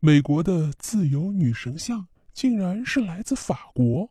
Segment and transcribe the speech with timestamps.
[0.00, 4.10] 美国的自由女神像竟然是来自法国。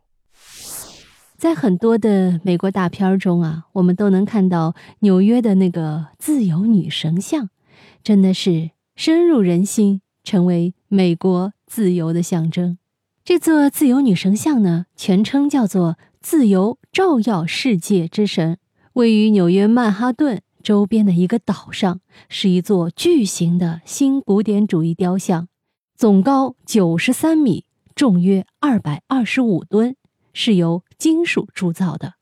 [1.37, 7.49] 在很多的美国大片中啊，我们都能看到纽约的那个自由女神像，
[8.03, 12.77] 真的是深入人心，成为美国自由的象征。
[13.23, 18.57] 这座自由女神像呢，全称叫做“自由照耀世界之神”，
[18.93, 25.47] 位于纽约曼哈顿周边的一个岛上，是一座巨型的新古典主义雕像，
[25.97, 29.95] 总高九十三米，重约二百二十五吨，
[30.31, 32.13] 是由金属铸造的。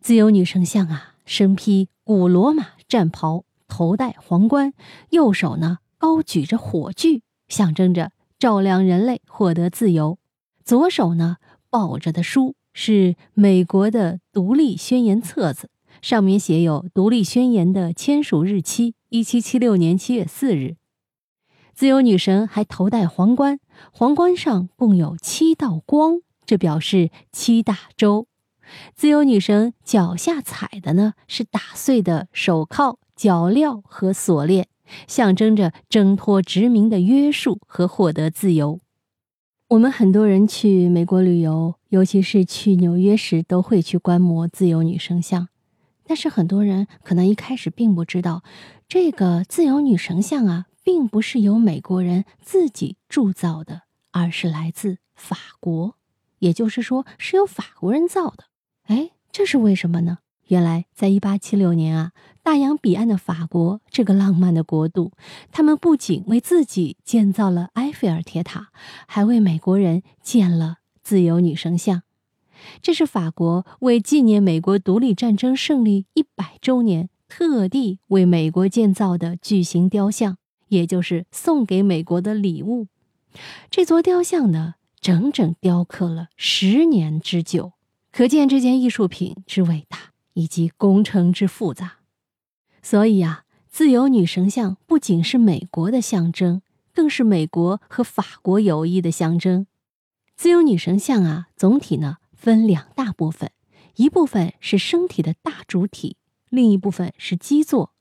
[0.00, 4.72] 自由女神像啊，身披古罗马战袍，头戴皇冠，
[5.10, 10.16] 右手呢高举着火炬，象征着照亮人类，获得自由。
[10.64, 11.36] 左手呢
[11.68, 15.68] 抱着的书是美国的独立宣言册子，
[16.00, 20.76] 上面写有独立宣言的签署日期：一七七六年七月四日。
[21.82, 23.58] 自由女神还头戴皇冠，
[23.90, 28.28] 皇冠上共有七道光，这表示七大洲。
[28.94, 34.68] 自由女神脚下踩的呢是打碎的手铐、脚镣和锁链，
[35.08, 38.78] 象征着挣脱殖民的约束和获得自由。
[39.70, 45.48] 我们很多人去美国旅游，尤其是去纽约时，都会去观摩自由女神像。
[46.04, 48.44] 但是很多人可能一开始并不知道，
[48.86, 55.96] 这个自由女神像啊，并不是由美国人自己铸造的，而是来自法国，
[56.38, 58.44] 也就是说是由法国人造的。
[58.84, 60.18] 哎，这是为什么呢？
[60.48, 65.12] 原来，在一八七六年啊，大洋彼岸的法国这个浪漫的国度，
[65.50, 68.68] 他们不仅为自己建造了埃菲尔铁塔，
[69.06, 72.02] 还为美国人建了自由女神像。
[72.82, 80.36] 这是法国为纪念美国独立战争胜利一百周年，特地为美国建造的巨型雕像，
[80.72, 82.88] 也就是送给美国的礼物。
[83.70, 87.72] 这座雕像呢，整整雕刻了十年之久，
[88.10, 90.12] 可见这件艺术品之伟大。
[90.34, 91.98] 以及工程之复杂，
[92.82, 96.62] 所以啊，自由女神像不仅是美国的象征，
[96.94, 99.66] 更是美国和法国友谊的象征。
[100.34, 103.50] 自由女神像啊，总体呢分两大部分，
[103.96, 106.16] 一部分是身体的大主体，
[106.48, 107.92] 另一部分是基座。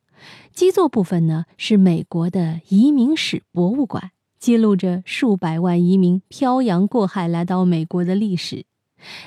[0.54, 8.66] 基座部分呢是美国的移民史博物馆，记录着数百万移民漂洋过海来到美国的历史。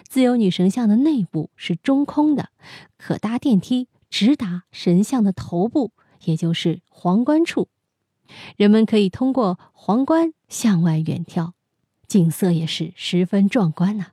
[0.07, 2.51] 自由女神像的内部是中空的，
[2.97, 5.91] 可搭电梯直达神像的头部，
[6.25, 7.69] 也就是皇冠处。
[8.57, 11.53] 人们可以通过皇冠向外远眺，
[12.07, 14.09] 景色也是十分壮观呐。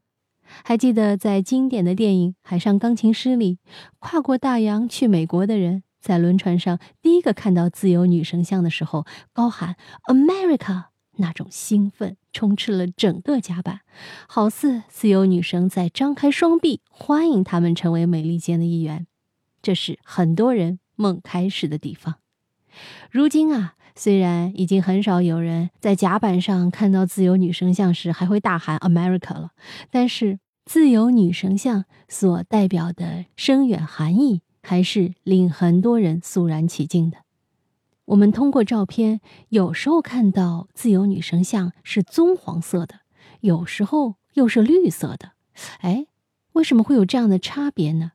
[0.64, 3.60] 还记得在经典的电影《海上钢琴师》里，
[4.00, 10.86] 跨过大洋去美国的人，在轮船上第一个看到自由女神像的时候，高喊 “America”。
[11.18, 13.82] 那种兴奋充斥了整个甲板，
[14.28, 19.06] 好似自由女神在张开双臂欢迎他们成为美利坚的一员。
[19.62, 22.16] 这是很多人梦开始的地方。
[23.12, 29.52] 如今啊，虽然已经很少有人在甲板上看到自由女神像时还会大喊 “America” 了，
[29.92, 37.18] 但是自由女神像所代表的深远含义，还是令很多人肃然起敬的。
[38.06, 43.02] 我们通过照片，有时候看到自由女神像是棕黄色的，
[43.42, 45.32] 有时候又是绿色的。
[45.80, 46.08] 哎，
[46.54, 48.14] 为什么会有这样的差别呢？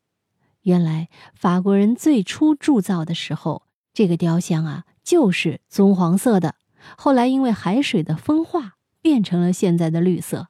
[0.62, 3.62] 原来法国人最初铸造的时候，
[3.94, 6.56] 这个雕像啊就是棕黄色的，
[6.96, 10.48] 后来因为海水的风化，变成了现在的绿色。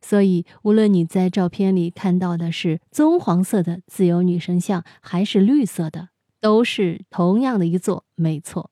[0.00, 6.10] 所以，无论你在照片里看到的是棕黄色的自由女神像，还是绿色的。
[6.40, 8.70] 都是同样的一座，没错。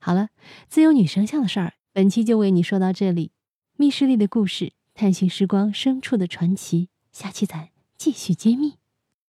[0.00, 0.30] 好了，
[0.68, 3.30] 自由女神像的事儿，本期就为你说到这里。
[3.76, 8.83] 密室里的故事，探寻时光深处的传奇，下期咱继续揭秘。